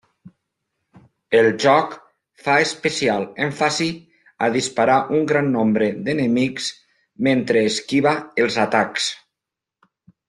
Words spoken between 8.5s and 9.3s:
atacs.